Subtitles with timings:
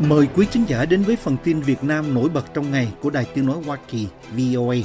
[0.00, 3.10] Mời quý khán giả đến với phần tin Việt Nam nổi bật trong ngày của
[3.10, 4.76] Đài Tiếng Nói Hoa Kỳ VOA.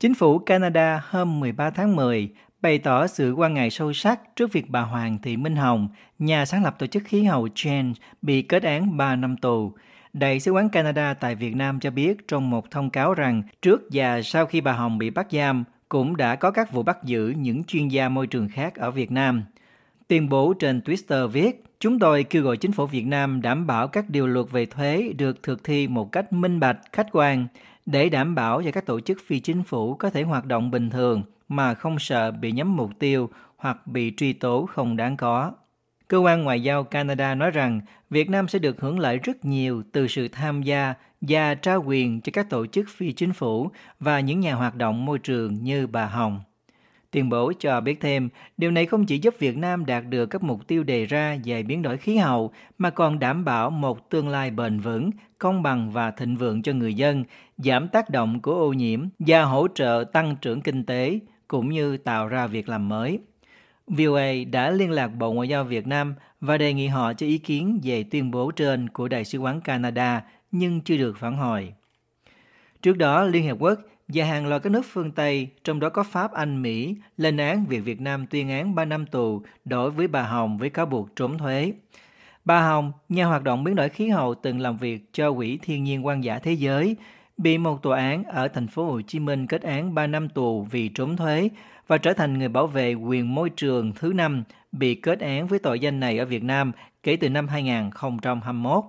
[0.00, 2.28] Chính phủ Canada hôm 13 tháng 10
[2.60, 6.44] bày tỏ sự quan ngại sâu sắc trước việc bà Hoàng Thị Minh Hồng, nhà
[6.44, 9.72] sáng lập tổ chức khí hậu Change, bị kết án 3 năm tù.
[10.12, 13.82] Đại sứ quán Canada tại Việt Nam cho biết trong một thông cáo rằng trước
[13.92, 17.34] và sau khi bà Hồng bị bắt giam, cũng đã có các vụ bắt giữ
[17.36, 19.44] những chuyên gia môi trường khác ở Việt Nam.
[20.08, 23.88] Tuyên bố trên Twitter viết, chúng tôi kêu gọi chính phủ Việt Nam đảm bảo
[23.88, 27.46] các điều luật về thuế được thực thi một cách minh bạch, khách quan,
[27.86, 30.90] để đảm bảo cho các tổ chức phi chính phủ có thể hoạt động bình
[30.90, 35.52] thường mà không sợ bị nhắm mục tiêu hoặc bị truy tố không đáng có.
[36.08, 39.82] Cơ quan Ngoại giao Canada nói rằng Việt Nam sẽ được hưởng lợi rất nhiều
[39.92, 43.70] từ sự tham gia và trao quyền cho các tổ chức phi chính phủ
[44.00, 46.40] và những nhà hoạt động môi trường như bà Hồng.
[47.10, 50.42] Tuyên bố cho biết thêm, điều này không chỉ giúp Việt Nam đạt được các
[50.42, 54.28] mục tiêu đề ra về biến đổi khí hậu, mà còn đảm bảo một tương
[54.28, 57.24] lai bền vững, công bằng và thịnh vượng cho người dân,
[57.56, 61.96] giảm tác động của ô nhiễm và hỗ trợ tăng trưởng kinh tế, cũng như
[61.96, 63.18] tạo ra việc làm mới.
[63.86, 67.38] VOA đã liên lạc Bộ Ngoại giao Việt Nam và đề nghị họ cho ý
[67.38, 71.72] kiến về tuyên bố trên của Đại sứ quán Canada, nhưng chưa được phản hồi.
[72.82, 76.02] Trước đó, Liên Hiệp Quốc và hàng loạt các nước phương Tây, trong đó có
[76.02, 80.08] Pháp, Anh, Mỹ, lên án việc Việt Nam tuyên án 3 năm tù đối với
[80.08, 81.72] bà Hồng với cáo buộc trốn thuế.
[82.44, 85.84] Bà Hồng, nhà hoạt động biến đổi khí hậu từng làm việc cho Quỹ Thiên
[85.84, 86.96] nhiên quan giả Thế giới,
[87.36, 90.62] bị một tòa án ở thành phố Hồ Chí Minh kết án 3 năm tù
[90.70, 91.48] vì trốn thuế
[91.86, 95.58] và trở thành người bảo vệ quyền môi trường thứ năm bị kết án với
[95.58, 98.84] tội danh này ở Việt Nam kể từ năm 2021.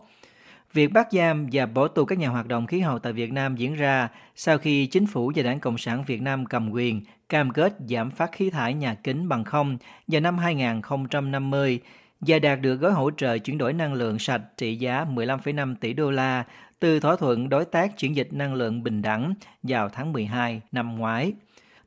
[0.77, 3.55] Việc bắt giam và bỏ tù các nhà hoạt động khí hậu tại Việt Nam
[3.55, 7.51] diễn ra sau khi chính phủ và Đảng Cộng sản Việt Nam cầm quyền cam
[7.51, 11.79] kết giảm phát khí thải nhà kính bằng không vào năm 2050
[12.21, 15.93] và đạt được gói hỗ trợ chuyển đổi năng lượng sạch trị giá 15,5 tỷ
[15.93, 16.43] đô la
[16.79, 20.97] từ thỏa thuận đối tác chuyển dịch năng lượng bình đẳng vào tháng 12 năm
[20.97, 21.33] ngoái.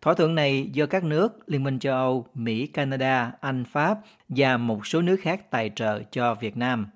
[0.02, 3.98] Thỏa thuận này do các nước Liên minh châu Âu, Mỹ, Canada, Anh, Pháp
[4.28, 6.86] và một số nước khác tài trợ cho Việt Nam.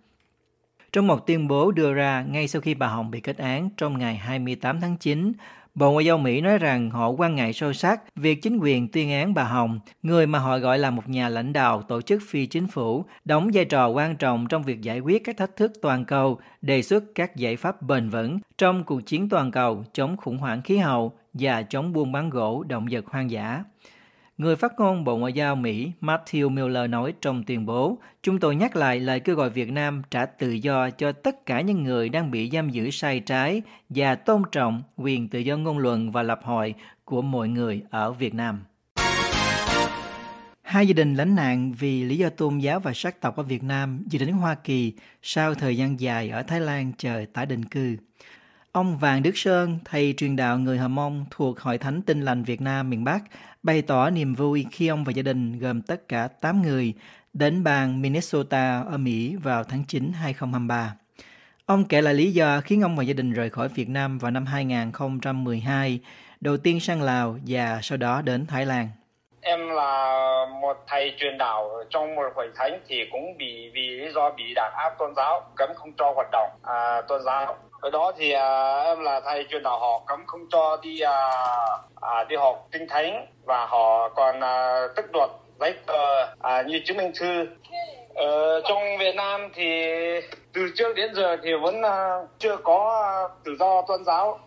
[0.94, 3.98] Trong một tuyên bố đưa ra ngay sau khi bà Hồng bị kết án trong
[3.98, 5.32] ngày 28 tháng 9,
[5.74, 9.12] Bộ Ngoại giao Mỹ nói rằng họ quan ngại sâu sắc việc chính quyền tuyên
[9.12, 12.46] án bà Hồng, người mà họ gọi là một nhà lãnh đạo tổ chức phi
[12.46, 16.04] chính phủ, đóng vai trò quan trọng trong việc giải quyết các thách thức toàn
[16.04, 20.38] cầu, đề xuất các giải pháp bền vững trong cuộc chiến toàn cầu chống khủng
[20.38, 23.64] hoảng khí hậu và chống buôn bán gỗ động vật hoang dã.
[24.38, 28.56] Người phát ngôn Bộ Ngoại giao Mỹ Matthew Miller nói trong tuyên bố, chúng tôi
[28.56, 32.08] nhắc lại lời kêu gọi Việt Nam trả tự do cho tất cả những người
[32.08, 36.22] đang bị giam giữ sai trái và tôn trọng quyền tự do ngôn luận và
[36.22, 36.74] lập hội
[37.04, 38.60] của mọi người ở Việt Nam.
[40.62, 43.62] Hai gia đình lánh nạn vì lý do tôn giáo và sắc tộc ở Việt
[43.62, 47.64] Nam di đến Hoa Kỳ sau thời gian dài ở Thái Lan chờ tái định
[47.64, 47.96] cư.
[48.74, 52.42] Ông Vàng Đức Sơn, thầy truyền đạo người Hờ Mông thuộc Hội Thánh Tinh Lành
[52.42, 53.18] Việt Nam miền Bắc,
[53.62, 56.94] bày tỏ niềm vui khi ông và gia đình gồm tất cả 8 người
[57.32, 60.94] đến bang Minnesota ở Mỹ vào tháng 9 2023.
[61.66, 64.30] Ông kể lại lý do khiến ông và gia đình rời khỏi Việt Nam vào
[64.30, 66.00] năm 2012,
[66.40, 68.88] đầu tiên sang Lào và sau đó đến Thái Lan.
[69.40, 74.12] Em là một thầy truyền đạo trong một hội thánh thì cũng bị vì lý
[74.14, 77.90] do bị đàn áp tôn giáo cấm không cho hoạt động à, tôn giáo ở
[77.90, 81.30] đó thì à, em là thầy truyền đạo họ cấm không cho đi à,
[82.00, 83.26] à, đi học kinh thánh.
[83.44, 85.30] Và họ còn à, tức đoạt
[85.60, 87.46] giấy tờ à, như chứng minh thư.
[88.14, 89.64] Ờ, trong Việt Nam thì
[90.52, 92.08] từ trước đến giờ thì vẫn à,
[92.38, 93.14] chưa có à,
[93.44, 94.38] tự do tôn giáo.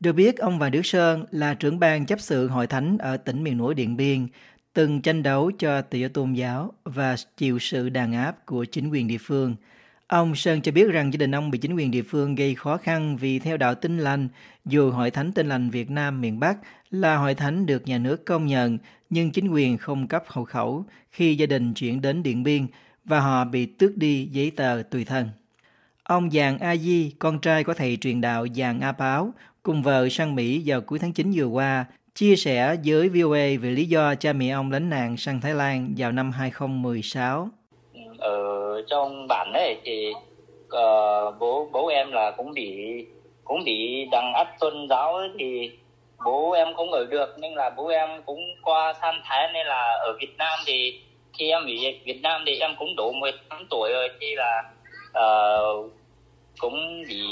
[0.00, 3.44] Được biết, ông Vàng Đức Sơn là trưởng ban chấp sự hội thánh ở tỉnh
[3.44, 4.28] miền núi Điện Biên,
[4.72, 8.90] từng tranh đấu cho tự do tôn giáo và chịu sự đàn áp của chính
[8.90, 9.56] quyền địa phương–
[10.08, 12.76] Ông Sơn cho biết rằng gia đình ông bị chính quyền địa phương gây khó
[12.76, 14.28] khăn vì theo đạo tinh lành,
[14.64, 16.58] dù hội thánh tinh lành Việt Nam miền Bắc
[16.90, 18.78] là hội thánh được nhà nước công nhận,
[19.10, 22.66] nhưng chính quyền không cấp hộ khẩu khi gia đình chuyển đến Điện Biên
[23.04, 25.28] và họ bị tước đi giấy tờ tùy thân.
[26.02, 29.32] Ông Giàng A Di, con trai của thầy truyền đạo Giàng A Báo,
[29.62, 31.84] cùng vợ sang Mỹ vào cuối tháng 9 vừa qua,
[32.14, 35.94] chia sẻ với VOA về lý do cha mẹ ông lánh nạn sang Thái Lan
[35.96, 37.50] vào năm 2016
[38.78, 40.12] ở trong bản ấy thì
[40.66, 42.70] uh, bố bố em là cũng bị
[43.44, 45.70] cũng bị đằng áp tôn giáo ấy, thì
[46.24, 49.98] bố em không ở được nên là bố em cũng qua sang Thái nên là
[50.00, 51.00] ở Việt Nam thì
[51.38, 54.62] khi em bị Việt Nam thì em cũng đủ 18 tuổi rồi thì là
[55.10, 55.90] uh,
[56.58, 57.22] cũng bị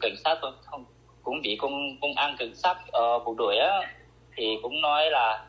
[0.00, 0.84] cảnh sát không
[1.22, 3.80] cũng bị công công an cảnh sát uh, bộ đội á
[4.36, 5.44] thì cũng nói là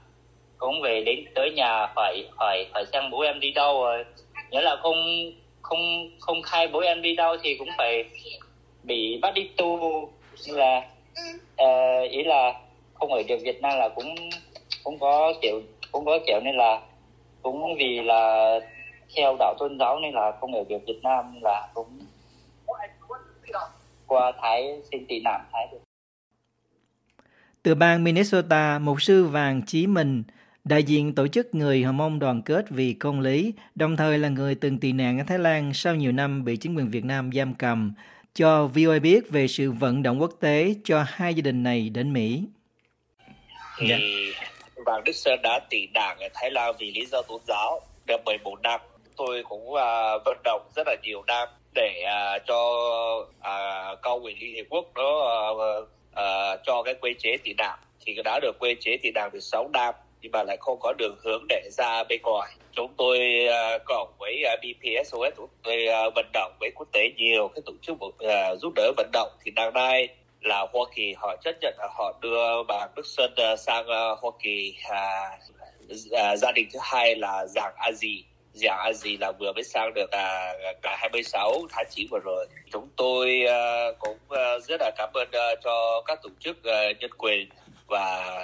[0.57, 4.05] cũng về đến tới nhà phải phải phải xem bố em đi đâu rồi.
[4.51, 4.95] Nghĩa là không
[5.65, 8.03] không không khai bố em đi đâu thì cũng phải
[8.83, 9.79] bị bắt đi tu
[10.47, 10.77] là
[11.63, 12.53] uh, ý là
[12.93, 14.15] không ở được Việt Nam là cũng
[14.83, 16.81] cũng có kiểu cũng có kiểu nên là
[17.41, 18.53] cũng vì là
[19.15, 21.99] theo đạo tôn giáo nên là không ở được Việt Nam là cũng
[24.07, 25.79] qua Thái xin tị nạn Thái được.
[27.63, 30.23] Từ bang Minnesota, mục sư Vàng Chí Minh,
[30.65, 34.29] đại diện tổ chức người Hồng Mông đoàn kết vì công lý, đồng thời là
[34.29, 37.29] người từng tị nạn ở Thái Lan sau nhiều năm bị chính quyền Việt Nam
[37.33, 37.93] giam cầm,
[38.33, 42.13] cho VOA biết về sự vận động quốc tế cho hai gia đình này đến
[42.13, 42.43] Mỹ.
[43.77, 44.01] Thì yeah.
[44.01, 44.83] Dạ.
[44.85, 48.21] Vàng Đức Sơn đã tị nạn ở Thái Lan vì lý do tôn giáo được
[48.25, 48.79] 11 năm.
[49.17, 49.79] Tôi cũng uh,
[50.25, 52.59] vận động rất là nhiều năm để uh, cho
[53.37, 57.79] uh, cao ủy Liên Hiệp Quốc nó uh, uh, cho cái quy chế tị nạn
[58.05, 59.95] thì đã được quy chế tị nạn được 6 năm
[60.25, 62.51] nhưng mà lại không có đường hướng để ra bên ngoài.
[62.75, 66.87] Chúng tôi uh, cộng với à, uh, BPSOS chúng tôi uh, vận động với quốc
[66.91, 67.47] tế nhiều.
[67.47, 70.07] Cái tổ chức uh, giúp đỡ vận động thì đang nay
[70.41, 74.31] là Hoa Kỳ họ chấp nhận họ đưa bà Đức Xuân uh, sang uh, Hoa
[74.43, 75.39] Kỳ uh,
[75.93, 78.23] uh, gia đình thứ hai là Giàng A Dì
[78.53, 82.47] Giàng A Dì là vừa mới sang được uh, cả 26 tháng 9 vừa rồi.
[82.71, 86.99] Chúng tôi uh, cũng uh, rất là cảm ơn uh, cho các tổ chức uh,
[86.99, 87.49] nhân quyền
[87.87, 88.41] và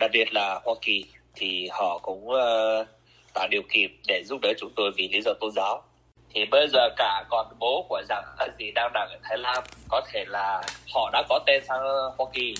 [0.00, 1.04] đặc biệt là Hoa Kỳ
[1.34, 2.86] thì họ cũng uh,
[3.34, 5.82] tạo điều kiện để giúp đỡ chúng tôi vì lý do tôn giáo.
[6.34, 8.24] Thì bây giờ cả còn bố của rằng
[8.58, 10.62] gì đang đang ở Thái Lan có thể là
[10.94, 11.80] họ đã có tên sang
[12.18, 12.54] Hoa Kỳ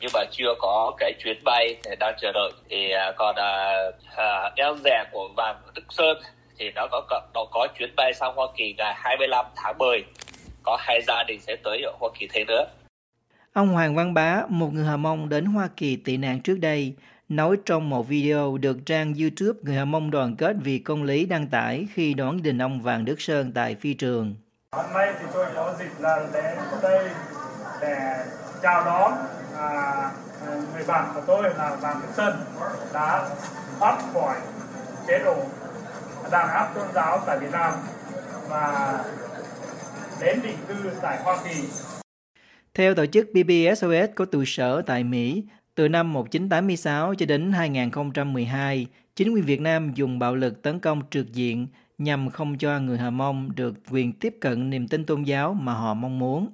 [0.00, 2.50] nhưng mà chưa có cái chuyến bay thì đang chờ đợi.
[2.70, 6.18] Thì uh, còn uh, uh, em rẻ của vàng Đức Sơn
[6.58, 7.02] thì nó có
[7.34, 10.04] nó có chuyến bay sang Hoa Kỳ ngày 25 tháng 10
[10.62, 12.64] có hai gia đình sẽ tới ở Hoa Kỳ thêm nữa.
[13.58, 16.96] Ông Hoàng Văn Bá, một người Hà Mông đến Hoa Kỳ tị nạn trước đây,
[17.28, 21.26] nói trong một video được trang YouTube Người Hà Mông đoàn kết vì công lý
[21.26, 24.34] đăng tải khi đón đình ông Vàng Đức Sơn tại phi trường.
[24.72, 27.10] Hôm nay thì tôi có dịp là đến đây
[27.80, 28.24] để
[28.62, 29.12] chào đón
[29.56, 30.10] à,
[30.74, 32.36] người bạn của tôi là Vàng Đức Sơn
[32.94, 33.28] đã
[33.78, 34.36] thoát khỏi
[35.06, 35.36] chế độ
[36.30, 37.72] đàn áp tôn giáo tại Việt Nam
[38.48, 38.98] và
[40.20, 41.64] đến định cư tại Hoa Kỳ
[42.74, 45.44] theo tổ chức BBSOS có trụ sở tại Mỹ,
[45.74, 48.86] từ năm 1986 cho đến 2012,
[49.16, 51.66] chính quyền Việt Nam dùng bạo lực tấn công trực diện
[51.98, 55.72] nhằm không cho người Hà Mông được quyền tiếp cận niềm tin tôn giáo mà
[55.72, 56.48] họ mong muốn.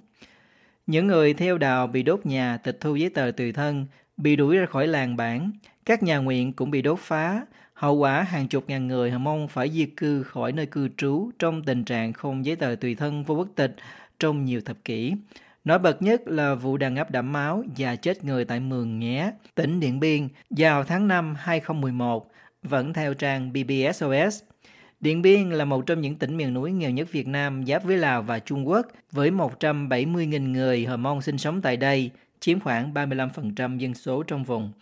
[0.87, 4.56] Những người theo đạo bị đốt nhà, tịch thu giấy tờ tùy thân, bị đuổi
[4.56, 5.50] ra khỏi làng bản.
[5.84, 7.46] Các nhà nguyện cũng bị đốt phá.
[7.72, 11.31] Hậu quả hàng chục ngàn người Hà Mông phải di cư khỏi nơi cư trú
[11.38, 13.76] trong tình trạng không giấy tờ tùy thân vô quốc tịch
[14.19, 15.12] trong nhiều thập kỷ.
[15.64, 19.32] Nổi bật nhất là vụ đàn áp đẫm máu và chết người tại Mường Nhé,
[19.55, 22.31] tỉnh Điện Biên vào tháng 5 2011,
[22.62, 24.43] vẫn theo trang BBSOS.
[25.00, 27.96] Điện Biên là một trong những tỉnh miền núi nghèo nhất Việt Nam giáp với
[27.96, 32.94] Lào và Trung Quốc, với 170.000 người Hờ Mông sinh sống tại đây, chiếm khoảng
[32.94, 34.72] 35% dân số trong vùng.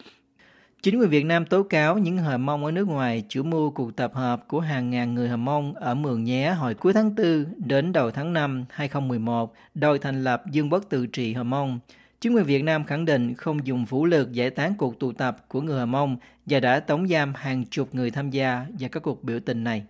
[0.82, 3.96] Chính quyền Việt Nam tố cáo những Hờ Mông ở nước ngoài chủ mưu cuộc
[3.96, 7.44] tập hợp của hàng ngàn người Hờ Mông ở Mường Nhé hồi cuối tháng 4
[7.56, 11.81] đến đầu tháng 5 2011 đòi thành lập Dương Bất tự trị Hờ Mông.
[12.20, 15.44] Chính quyền Việt Nam khẳng định không dùng vũ lực giải tán cuộc tụ tập
[15.49, 19.00] của người Hờ Mông và đã tống giam hàng chục người tham gia vào các
[19.00, 19.84] cuộc biểu tình này.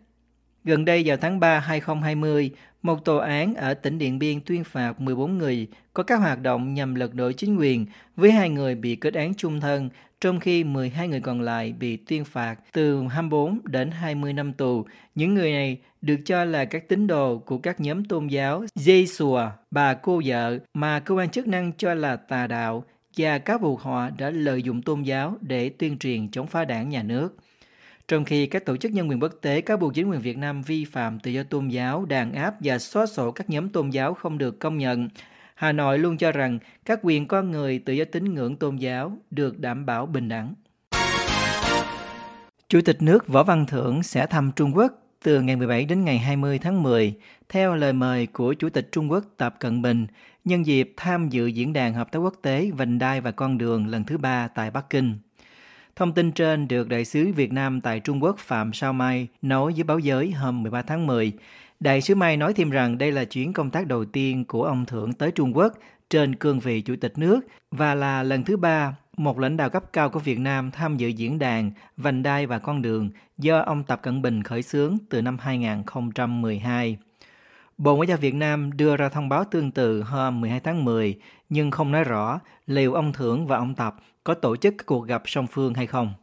[0.65, 2.51] Gần đây vào tháng 3 2020,
[2.83, 6.75] một tòa án ở tỉnh Điện Biên tuyên phạt 14 người có các hoạt động
[6.75, 7.87] nhằm lật đổ chính quyền,
[8.17, 11.97] với hai người bị kết án chung thân, trong khi 12 người còn lại bị
[11.97, 14.85] tuyên phạt từ 24 đến 20 năm tù.
[15.15, 19.07] Những người này được cho là các tín đồ của các nhóm tôn giáo dây
[19.07, 22.85] sùa, bà cô vợ mà cơ quan chức năng cho là tà đạo
[23.17, 26.89] và các buộc họ đã lợi dụng tôn giáo để tuyên truyền chống phá đảng
[26.89, 27.37] nhà nước.
[28.09, 30.63] Trong khi các tổ chức nhân quyền quốc tế cáo buộc chính quyền Việt Nam
[30.63, 34.15] vi phạm tự do tôn giáo, đàn áp và xóa sổ các nhóm tôn giáo
[34.15, 35.09] không được công nhận,
[35.55, 39.19] Hà Nội luôn cho rằng các quyền con người tự do tín ngưỡng tôn giáo
[39.31, 40.55] được đảm bảo bình đẳng.
[42.69, 44.93] Chủ tịch nước Võ Văn Thưởng sẽ thăm Trung Quốc
[45.25, 47.15] từ ngày 17 đến ngày 20 tháng 10
[47.49, 50.07] theo lời mời của Chủ tịch Trung Quốc Tập Cận Bình
[50.45, 53.87] nhân dịp tham dự diễn đàn hợp tác quốc tế Vành đai và con đường
[53.87, 55.19] lần thứ ba tại Bắc Kinh.
[55.97, 59.73] Thông tin trên được đại sứ Việt Nam tại Trung Quốc Phạm Sao Mai nói
[59.73, 61.33] với báo giới hôm 13 tháng 10.
[61.81, 64.87] Đại sứ Mai nói thêm rằng đây là chuyến công tác đầu tiên của ông
[64.87, 65.73] Thượng tới Trung Quốc
[66.11, 69.85] trên cương vị chủ tịch nước và là lần thứ ba một lãnh đạo cấp
[69.93, 73.85] cao của Việt Nam tham dự diễn đàn Vành đai và con đường do ông
[73.85, 76.97] Tập Cận Bình khởi xướng từ năm 2012.
[77.79, 81.19] Bộ Ngoại giao Việt Nam đưa ra thông báo tương tự hôm 12 tháng 10
[81.49, 85.07] nhưng không nói rõ liệu ông Thưởng và ông Tập có tổ chức các cuộc
[85.07, 86.15] gặp song phương hay không.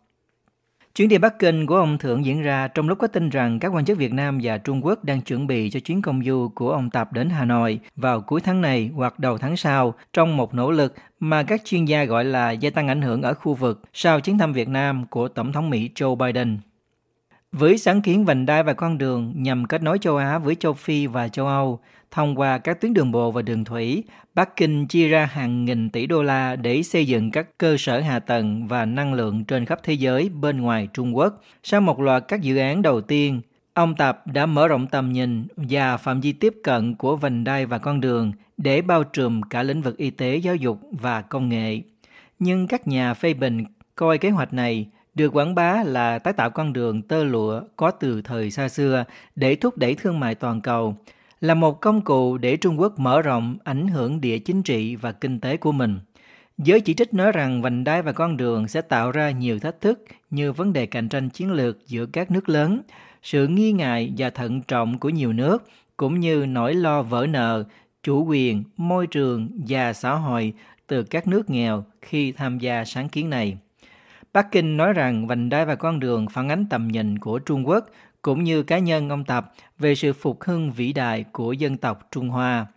[0.95, 3.67] Chuyến đi Bắc Kinh của ông Thượng diễn ra trong lúc có tin rằng các
[3.67, 6.71] quan chức Việt Nam và Trung Quốc đang chuẩn bị cho chuyến công du của
[6.71, 10.53] ông Tập đến Hà Nội vào cuối tháng này hoặc đầu tháng sau trong một
[10.53, 13.81] nỗ lực mà các chuyên gia gọi là gia tăng ảnh hưởng ở khu vực
[13.93, 16.57] sau chuyến thăm Việt Nam của Tổng thống Mỹ Joe Biden.
[17.51, 20.73] Với sáng kiến vành đai và con đường nhằm kết nối châu Á với châu
[20.73, 21.79] Phi và châu Âu,
[22.11, 24.03] thông qua các tuyến đường bộ và đường thủy,
[24.33, 27.99] Bắc Kinh chia ra hàng nghìn tỷ đô la để xây dựng các cơ sở
[27.99, 31.41] hạ tầng và năng lượng trên khắp thế giới bên ngoài Trung Quốc.
[31.63, 33.41] Sau một loạt các dự án đầu tiên,
[33.73, 37.65] ông Tập đã mở rộng tầm nhìn và phạm vi tiếp cận của vành đai
[37.65, 41.49] và con đường để bao trùm cả lĩnh vực y tế, giáo dục và công
[41.49, 41.81] nghệ.
[42.39, 43.63] Nhưng các nhà phê bình
[43.95, 47.91] coi kế hoạch này được quảng bá là tái tạo con đường tơ lụa có
[47.91, 49.03] từ thời xa xưa
[49.35, 50.95] để thúc đẩy thương mại toàn cầu,
[51.41, 55.11] là một công cụ để Trung Quốc mở rộng ảnh hưởng địa chính trị và
[55.11, 55.99] kinh tế của mình.
[56.57, 59.81] Giới chỉ trích nói rằng vành đai và con đường sẽ tạo ra nhiều thách
[59.81, 62.81] thức như vấn đề cạnh tranh chiến lược giữa các nước lớn,
[63.23, 67.63] sự nghi ngại và thận trọng của nhiều nước, cũng như nỗi lo vỡ nợ,
[68.03, 70.53] chủ quyền, môi trường và xã hội
[70.87, 73.57] từ các nước nghèo khi tham gia sáng kiến này.
[74.33, 77.67] Bắc Kinh nói rằng vành đai và con đường phản ánh tầm nhìn của Trung
[77.67, 77.86] Quốc
[78.21, 82.07] cũng như cá nhân ông Tập về sự phục hưng vĩ đại của dân tộc
[82.12, 82.67] Trung Hoa.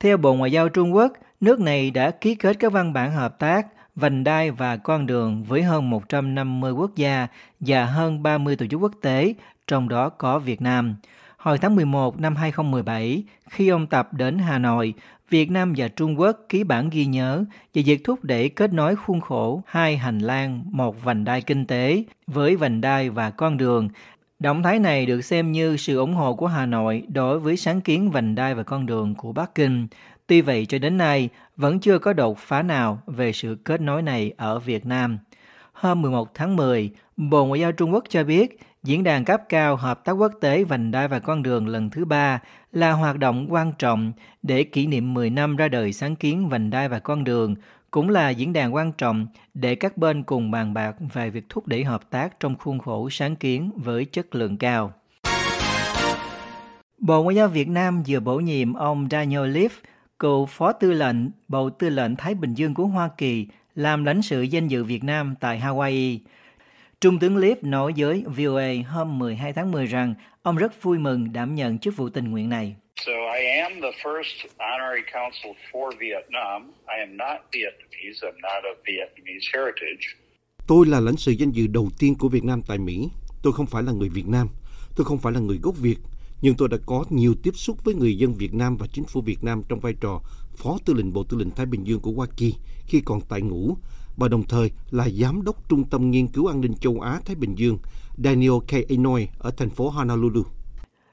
[0.00, 3.38] Theo Bộ Ngoại giao Trung Quốc, nước này đã ký kết các văn bản hợp
[3.38, 7.26] tác vành đai và con đường với hơn 150 quốc gia
[7.60, 9.34] và hơn 30 tổ chức quốc tế,
[9.66, 10.96] trong đó có Việt Nam.
[11.40, 14.94] Hồi tháng 11 năm 2017, khi ông Tập đến Hà Nội,
[15.30, 17.44] Việt Nam và Trung Quốc ký bản ghi nhớ
[17.74, 21.66] về việc thúc đẩy kết nối khuôn khổ hai hành lang một vành đai kinh
[21.66, 23.88] tế với vành đai và con đường.
[24.38, 27.80] Động thái này được xem như sự ủng hộ của Hà Nội đối với sáng
[27.80, 29.86] kiến vành đai và con đường của Bắc Kinh.
[30.26, 34.02] Tuy vậy cho đến nay vẫn chưa có đột phá nào về sự kết nối
[34.02, 35.18] này ở Việt Nam.
[35.72, 39.76] Hôm 11 tháng 10, Bộ Ngoại giao Trung Quốc cho biết Diễn đàn cấp cao
[39.76, 42.40] hợp tác quốc tế vành đai và con đường lần thứ ba
[42.72, 46.70] là hoạt động quan trọng để kỷ niệm 10 năm ra đời sáng kiến vành
[46.70, 47.54] đai và con đường,
[47.90, 51.66] cũng là diễn đàn quan trọng để các bên cùng bàn bạc về việc thúc
[51.66, 54.92] đẩy hợp tác trong khuôn khổ sáng kiến với chất lượng cao.
[56.98, 59.70] Bộ Ngoại giao Việt Nam vừa bổ nhiệm ông Daniel Leaf,
[60.18, 61.16] cựu Phó Tư lệnh
[61.48, 65.04] Bộ Tư lệnh Thái Bình Dương của Hoa Kỳ, làm lãnh sự danh dự Việt
[65.04, 66.18] Nam tại Hawaii.
[67.00, 71.32] Trung tướng Leaf nói với VOA hôm 12 tháng 10 rằng ông rất vui mừng
[71.32, 72.76] đảm nhận chức vụ tình nguyện này.
[72.96, 76.72] So I am the first honorary consul for Vietnam.
[76.88, 78.26] I am not Vietnamese.
[78.26, 80.06] I'm not of Vietnamese heritage.
[80.66, 83.10] Tôi là lãnh sự danh dự đầu tiên của Việt Nam tại Mỹ.
[83.42, 84.48] Tôi không phải là người Việt Nam.
[84.96, 85.98] Tôi không phải là người gốc Việt.
[86.42, 89.20] Nhưng tôi đã có nhiều tiếp xúc với người dân Việt Nam và chính phủ
[89.20, 90.20] Việt Nam trong vai trò
[90.56, 92.54] Phó Tư lệnh Bộ Tư lệnh Thái Bình Dương của Hoa Kỳ
[92.86, 93.76] khi còn tại ngũ
[94.16, 97.54] và đồng thời là Giám đốc Trung tâm Nghiên cứu An ninh châu Á-Thái Bình
[97.54, 97.78] Dương
[98.24, 98.88] Daniel K.
[98.88, 100.42] Inouye ở thành phố Honolulu.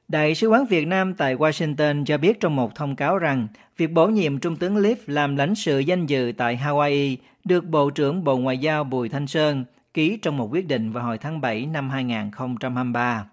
[0.08, 3.92] Đại sứ quán Việt Nam tại Washington cho biết trong một thông cáo rằng việc
[3.92, 8.24] bổ nhiệm Trung tướng Leaf làm lãnh sự danh dự tại Hawaii được Bộ trưởng
[8.24, 11.66] Bộ Ngoại giao Bùi Thanh Sơn ký trong một quyết định vào hồi tháng 7
[11.66, 13.26] năm 2023.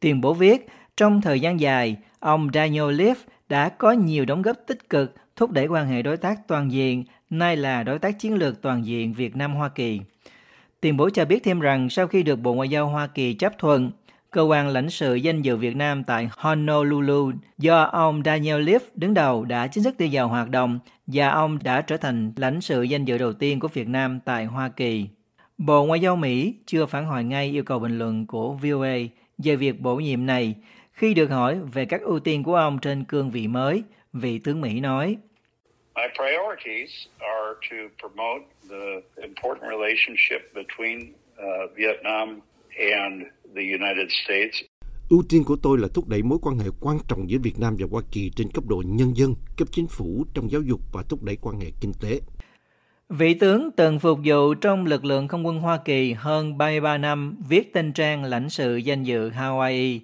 [0.00, 3.14] Tuyên bố viết, trong thời gian dài, ông Daniel Leaf
[3.48, 7.04] đã có nhiều đóng góp tích cực thúc đẩy quan hệ đối tác toàn diện
[7.30, 10.00] nay là đối tác chiến lược toàn diện Việt Nam-Hoa Kỳ.
[10.80, 13.58] Tuyên bố cho biết thêm rằng sau khi được Bộ Ngoại giao Hoa Kỳ chấp
[13.58, 13.90] thuận,
[14.30, 19.14] cơ quan lãnh sự danh dự Việt Nam tại Honolulu do ông Daniel Leaf đứng
[19.14, 22.82] đầu đã chính thức đi vào hoạt động và ông đã trở thành lãnh sự
[22.82, 25.06] danh dự đầu tiên của Việt Nam tại Hoa Kỳ.
[25.58, 28.96] Bộ Ngoại giao Mỹ chưa phản hồi ngay yêu cầu bình luận của VOA
[29.38, 30.54] về việc bổ nhiệm này.
[30.92, 34.60] Khi được hỏi về các ưu tiên của ông trên cương vị mới, vị tướng
[34.60, 35.16] Mỹ nói–
[35.96, 38.86] My priorities are to promote the
[39.22, 40.98] important relationship between
[41.38, 42.28] uh, Vietnam
[42.98, 43.22] and
[43.54, 44.56] the United States.
[45.08, 47.76] Ưu tiên của tôi là thúc đẩy mối quan hệ quan trọng giữa Việt Nam
[47.78, 51.02] và Hoa Kỳ trên cấp độ nhân dân, cấp chính phủ, trong giáo dục và
[51.08, 52.20] thúc đẩy quan hệ kinh tế.
[53.08, 57.36] Vị tướng từng phục vụ trong lực lượng không quân Hoa Kỳ hơn 33 năm,
[57.48, 60.00] viết tên trang lãnh sự danh dự Hawaii.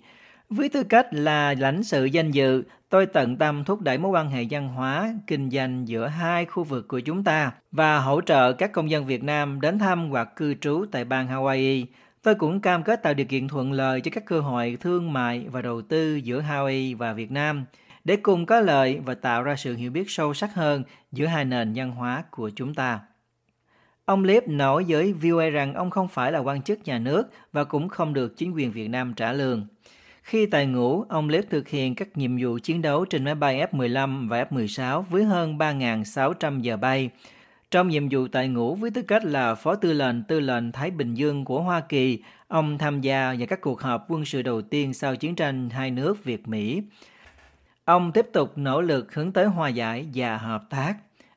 [0.51, 4.31] Với tư cách là lãnh sự danh dự, tôi tận tâm thúc đẩy mối quan
[4.31, 8.53] hệ văn hóa, kinh doanh giữa hai khu vực của chúng ta và hỗ trợ
[8.53, 11.85] các công dân Việt Nam đến thăm hoặc cư trú tại bang Hawaii.
[12.23, 15.47] Tôi cũng cam kết tạo điều kiện thuận lợi cho các cơ hội thương mại
[15.51, 17.65] và đầu tư giữa Hawaii và Việt Nam
[18.05, 21.45] để cùng có lợi và tạo ra sự hiểu biết sâu sắc hơn giữa hai
[21.45, 23.01] nền văn hóa của chúng ta.
[24.05, 27.65] Ông Liếp nói với VOA rằng ông không phải là quan chức nhà nước và
[27.65, 29.67] cũng không được chính quyền Việt Nam trả lương.
[30.31, 33.67] Khi tại ngũ, ông Lev thực hiện các nhiệm vụ chiến đấu trên máy bay
[33.73, 37.11] F-15 và F-16 với hơn 3.600 giờ bay.
[37.71, 40.91] Trong nhiệm vụ tại ngũ với tư cách là Phó Tư lệnh Tư lệnh Thái
[40.91, 44.63] Bình Dương của Hoa Kỳ, ông tham gia vào các cuộc họp quân sự đầu
[44.63, 46.83] tiên sau chiến tranh hai nước Việt-Mỹ.
[47.85, 50.95] Ông tiếp tục nỗ lực hướng tới hòa giải và hợp tác.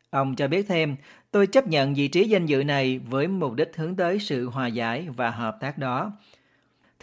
[0.09, 0.95] Ông cho biết thêm,
[1.31, 4.67] tôi chấp nhận vị trí danh dự này với mục đích hướng tới sự hòa
[4.67, 6.11] giải và hợp tác đó.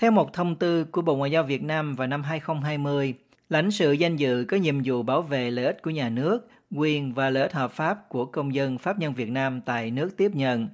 [0.00, 3.14] Theo một thông tư của Bộ Ngoại giao Việt Nam vào năm 2020,
[3.48, 7.14] lãnh sự danh dự có nhiệm vụ bảo vệ lợi ích của nhà nước, quyền
[7.14, 10.34] và lợi ích hợp pháp của công dân pháp nhân Việt Nam tại nước tiếp
[10.34, 10.68] nhận.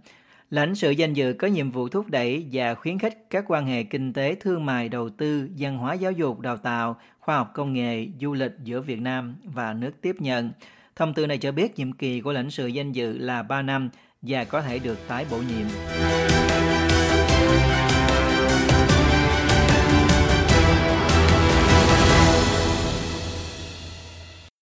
[0.50, 3.82] Lãnh sự danh dự có nhiệm vụ thúc đẩy và khuyến khích các quan hệ
[3.82, 7.72] kinh tế, thương mại, đầu tư, văn hóa giáo dục, đào tạo, khoa học công
[7.72, 10.50] nghệ, du lịch giữa Việt Nam và nước tiếp nhận.
[10.96, 13.90] Thông tư này cho biết nhiệm kỳ của lãnh sự danh dự là 3 năm
[14.22, 15.66] và có thể được tái bổ nhiệm.